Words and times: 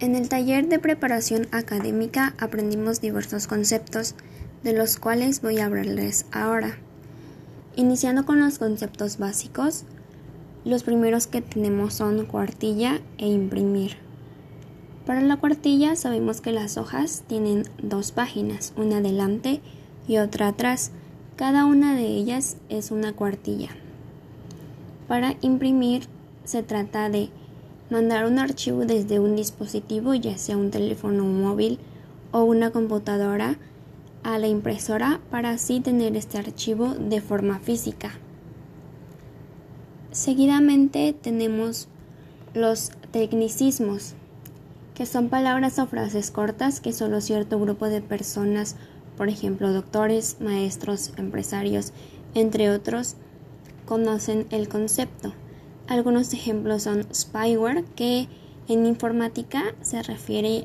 En 0.00 0.14
el 0.14 0.28
taller 0.28 0.68
de 0.68 0.78
preparación 0.78 1.48
académica 1.50 2.34
aprendimos 2.38 3.00
diversos 3.00 3.48
conceptos, 3.48 4.14
de 4.62 4.72
los 4.72 4.96
cuales 4.96 5.42
voy 5.42 5.58
a 5.58 5.66
hablarles 5.66 6.24
ahora. 6.30 6.78
Iniciando 7.74 8.24
con 8.24 8.38
los 8.38 8.60
conceptos 8.60 9.18
básicos, 9.18 9.82
los 10.64 10.84
primeros 10.84 11.26
que 11.26 11.42
tenemos 11.42 11.94
son 11.94 12.26
cuartilla 12.26 13.00
e 13.18 13.26
imprimir. 13.26 13.96
Para 15.04 15.20
la 15.20 15.36
cuartilla 15.38 15.96
sabemos 15.96 16.40
que 16.40 16.52
las 16.52 16.76
hojas 16.76 17.24
tienen 17.26 17.64
dos 17.82 18.12
páginas, 18.12 18.74
una 18.76 18.98
adelante 18.98 19.60
y 20.06 20.18
otra 20.18 20.46
atrás. 20.46 20.92
Cada 21.34 21.64
una 21.64 21.96
de 21.96 22.06
ellas 22.06 22.56
es 22.68 22.92
una 22.92 23.14
cuartilla. 23.14 23.70
Para 25.08 25.34
imprimir 25.40 26.04
se 26.44 26.62
trata 26.62 27.08
de 27.08 27.30
mandar 27.90 28.26
un 28.26 28.38
archivo 28.38 28.84
desde 28.84 29.20
un 29.20 29.36
dispositivo, 29.36 30.14
ya 30.14 30.36
sea 30.38 30.56
un 30.56 30.70
teléfono 30.70 31.24
móvil 31.24 31.78
o 32.32 32.42
una 32.42 32.70
computadora, 32.70 33.56
a 34.22 34.38
la 34.38 34.48
impresora 34.48 35.20
para 35.30 35.50
así 35.50 35.80
tener 35.80 36.16
este 36.16 36.38
archivo 36.38 36.94
de 36.94 37.20
forma 37.20 37.60
física. 37.60 38.12
Seguidamente 40.10 41.14
tenemos 41.18 41.88
los 42.54 42.90
tecnicismos, 43.12 44.14
que 44.94 45.06
son 45.06 45.28
palabras 45.28 45.78
o 45.78 45.86
frases 45.86 46.30
cortas 46.30 46.80
que 46.80 46.92
solo 46.92 47.20
cierto 47.20 47.60
grupo 47.60 47.86
de 47.86 48.02
personas, 48.02 48.76
por 49.16 49.28
ejemplo 49.28 49.72
doctores, 49.72 50.38
maestros, 50.40 51.12
empresarios, 51.16 51.92
entre 52.34 52.70
otros, 52.70 53.14
conocen 53.86 54.46
el 54.50 54.68
concepto. 54.68 55.32
Algunos 55.88 56.34
ejemplos 56.34 56.82
son 56.82 57.06
spyware, 57.14 57.82
que 57.96 58.28
en 58.68 58.84
informática 58.84 59.74
se 59.80 60.02
refiere 60.02 60.64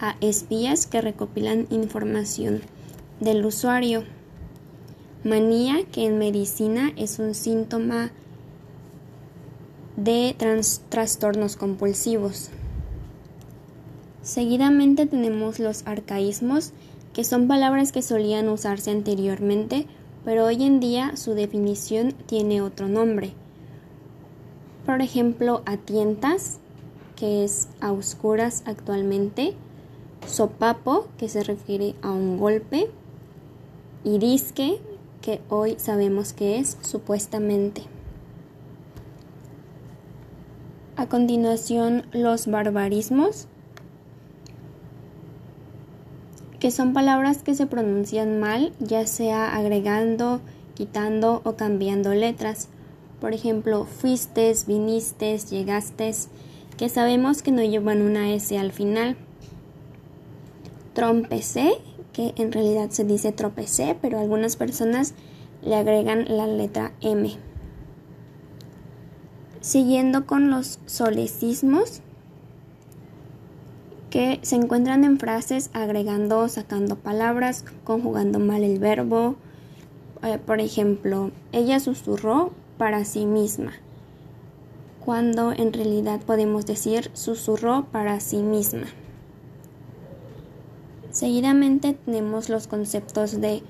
a 0.00 0.16
espías 0.20 0.88
que 0.88 1.00
recopilan 1.00 1.68
información 1.70 2.62
del 3.20 3.46
usuario. 3.46 4.02
Manía, 5.22 5.84
que 5.92 6.04
en 6.04 6.18
medicina 6.18 6.92
es 6.96 7.20
un 7.20 7.34
síntoma 7.34 8.10
de 9.96 10.34
trastornos 10.88 11.54
compulsivos. 11.54 12.50
Seguidamente 14.22 15.06
tenemos 15.06 15.60
los 15.60 15.86
arcaísmos, 15.86 16.72
que 17.12 17.22
son 17.22 17.46
palabras 17.46 17.92
que 17.92 18.02
solían 18.02 18.48
usarse 18.48 18.90
anteriormente, 18.90 19.86
pero 20.24 20.44
hoy 20.44 20.64
en 20.64 20.80
día 20.80 21.16
su 21.16 21.34
definición 21.34 22.14
tiene 22.26 22.62
otro 22.62 22.88
nombre 22.88 23.32
por 24.86 25.02
ejemplo, 25.02 25.62
a 25.66 25.76
tientas, 25.76 26.58
que 27.16 27.44
es 27.44 27.68
a 27.80 27.92
oscuras 27.92 28.62
actualmente, 28.66 29.54
sopapo, 30.26 31.08
que 31.18 31.28
se 31.28 31.42
refiere 31.42 31.96
a 32.02 32.12
un 32.12 32.38
golpe, 32.38 32.88
y 34.04 34.18
disque, 34.18 34.80
que 35.20 35.40
hoy 35.48 35.74
sabemos 35.78 36.32
que 36.32 36.58
es 36.58 36.78
supuestamente. 36.82 37.82
A 40.96 41.08
continuación, 41.08 42.06
los 42.12 42.46
barbarismos, 42.46 43.48
que 46.60 46.70
son 46.70 46.92
palabras 46.92 47.42
que 47.42 47.54
se 47.54 47.66
pronuncian 47.66 48.38
mal, 48.38 48.72
ya 48.78 49.06
sea 49.06 49.56
agregando, 49.56 50.40
quitando 50.74 51.42
o 51.44 51.56
cambiando 51.56 52.14
letras. 52.14 52.68
Por 53.20 53.32
ejemplo, 53.32 53.84
fuiste, 53.84 54.54
viniste, 54.66 55.38
llegaste, 55.38 56.12
que 56.76 56.88
sabemos 56.88 57.42
que 57.42 57.50
no 57.50 57.62
llevan 57.62 58.02
una 58.02 58.32
S 58.32 58.58
al 58.58 58.72
final. 58.72 59.16
Trompecé, 60.92 61.72
que 62.12 62.34
en 62.36 62.52
realidad 62.52 62.90
se 62.90 63.04
dice 63.04 63.32
tropecé, 63.32 63.96
pero 64.00 64.18
algunas 64.18 64.56
personas 64.56 65.14
le 65.62 65.76
agregan 65.76 66.24
la 66.36 66.46
letra 66.46 66.92
M. 67.00 67.36
Siguiendo 69.60 70.26
con 70.26 70.50
los 70.50 70.78
solecismos, 70.86 72.02
que 74.10 74.38
se 74.42 74.56
encuentran 74.56 75.04
en 75.04 75.18
frases 75.18 75.70
agregando 75.74 76.48
sacando 76.48 76.96
palabras, 76.96 77.64
conjugando 77.84 78.38
mal 78.38 78.62
el 78.62 78.78
verbo. 78.78 79.36
Eh, 80.22 80.38
por 80.38 80.60
ejemplo, 80.60 81.32
ella 81.52 81.80
susurró, 81.80 82.52
para 82.78 83.04
sí 83.04 83.26
misma, 83.26 83.72
cuando 85.04 85.52
en 85.52 85.72
realidad 85.72 86.20
podemos 86.20 86.66
decir 86.66 87.10
susurró 87.14 87.86
para 87.92 88.20
sí 88.20 88.38
misma. 88.38 88.86
Seguidamente 91.10 91.94
tenemos 91.94 92.48
los 92.48 92.66
conceptos 92.66 93.40
de 93.40 93.62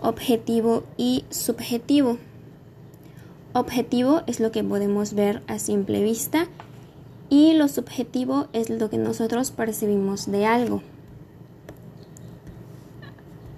objetivo 0.00 0.84
y 0.96 1.24
subjetivo. 1.30 2.18
Objetivo 3.54 4.22
es 4.26 4.38
lo 4.38 4.52
que 4.52 4.62
podemos 4.62 5.14
ver 5.14 5.42
a 5.46 5.58
simple 5.58 6.02
vista 6.02 6.46
y 7.28 7.54
lo 7.54 7.66
subjetivo 7.68 8.46
es 8.52 8.70
lo 8.70 8.88
que 8.88 8.98
nosotros 8.98 9.50
percibimos 9.50 10.30
de 10.30 10.46
algo. 10.46 10.82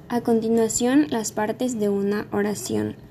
A 0.09 0.21
continuación, 0.21 1.09
las 1.11 1.33
partes 1.33 1.79
de 1.79 1.89
una 1.89 2.29
oración. 2.31 3.04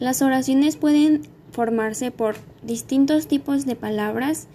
Las 0.00 0.22
oraciones 0.22 0.76
pueden 0.76 1.22
formarse 1.52 2.10
por 2.10 2.36
distintos 2.62 3.28
tipos 3.28 3.64
de 3.64 3.76
palabras 3.76 4.48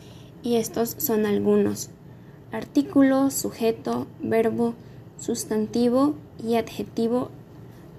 y 0.43 0.55
estos 0.55 0.95
son 0.97 1.25
algunos. 1.25 1.89
Artículo, 2.51 3.31
sujeto, 3.31 4.07
verbo, 4.21 4.73
sustantivo 5.19 6.15
y 6.43 6.55
adjetivo, 6.55 7.29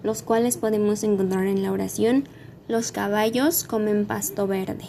los 0.03 0.23
cuales 0.23 0.57
podemos 0.57 1.03
encontrar 1.03 1.47
en 1.47 1.63
la 1.63 1.73
oración 1.73 2.25
Los 2.69 2.93
caballos 2.93 3.65
comen 3.65 4.07
pasto 4.07 4.47
verde. 4.47 4.85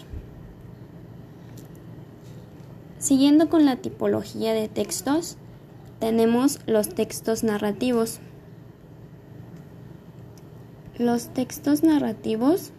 Siguiendo 2.99 3.49
con 3.49 3.65
la 3.65 3.77
tipología 3.77 4.53
de 4.53 4.67
textos, 4.67 5.37
tenemos 5.99 6.59
los 6.67 6.89
textos 6.89 7.43
narrativos. 7.43 8.19
Los 11.01 11.29
textos 11.29 11.81
narrativos 11.81 12.69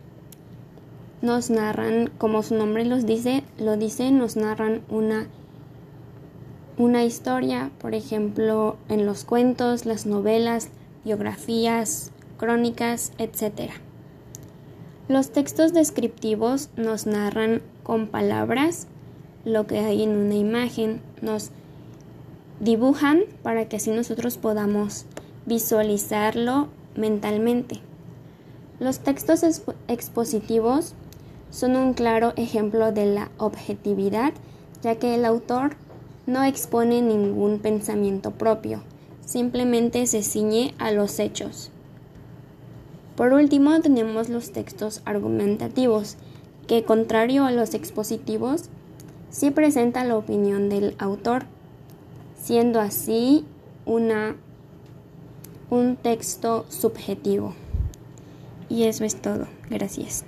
nos 1.22 1.50
narran, 1.50 2.08
como 2.18 2.44
su 2.44 2.54
nombre 2.54 2.84
los 2.84 3.04
dice, 3.04 3.42
lo 3.58 3.76
dice, 3.76 4.12
nos 4.12 4.36
narran 4.36 4.82
una, 4.88 5.26
una 6.78 7.02
historia, 7.02 7.72
por 7.80 7.96
ejemplo, 7.96 8.76
en 8.88 9.06
los 9.06 9.24
cuentos, 9.24 9.86
las 9.86 10.06
novelas, 10.06 10.68
biografías, 11.04 12.12
crónicas, 12.38 13.12
etc. 13.18 13.72
Los 15.08 15.32
textos 15.32 15.72
descriptivos 15.72 16.70
nos 16.76 17.06
narran 17.06 17.60
con 17.82 18.06
palabras 18.06 18.86
lo 19.44 19.66
que 19.66 19.80
hay 19.80 20.04
en 20.04 20.10
una 20.10 20.36
imagen, 20.36 21.00
nos 21.22 21.50
dibujan 22.60 23.22
para 23.42 23.68
que 23.68 23.78
así 23.78 23.90
nosotros 23.90 24.36
podamos 24.36 25.06
visualizarlo 25.44 26.68
mentalmente. 26.94 27.80
Los 28.82 28.98
textos 28.98 29.44
expositivos 29.86 30.94
son 31.52 31.76
un 31.76 31.94
claro 31.94 32.32
ejemplo 32.34 32.90
de 32.90 33.06
la 33.06 33.30
objetividad, 33.38 34.32
ya 34.82 34.96
que 34.96 35.14
el 35.14 35.24
autor 35.24 35.76
no 36.26 36.42
expone 36.42 37.00
ningún 37.00 37.60
pensamiento 37.60 38.32
propio, 38.32 38.82
simplemente 39.24 40.04
se 40.08 40.24
ciñe 40.24 40.74
a 40.78 40.90
los 40.90 41.20
hechos. 41.20 41.70
Por 43.14 43.32
último, 43.32 43.80
tenemos 43.82 44.28
los 44.28 44.50
textos 44.50 45.00
argumentativos, 45.04 46.16
que 46.66 46.82
contrario 46.82 47.44
a 47.44 47.52
los 47.52 47.74
expositivos, 47.74 48.64
sí 49.30 49.52
presenta 49.52 50.02
la 50.02 50.16
opinión 50.16 50.68
del 50.68 50.96
autor, 50.98 51.44
siendo 52.36 52.80
así 52.80 53.44
una, 53.86 54.34
un 55.70 55.94
texto 55.94 56.66
subjetivo. 56.68 57.54
Y 58.72 58.84
eso 58.84 59.04
es 59.04 59.20
todo. 59.20 59.48
Gracias. 59.68 60.24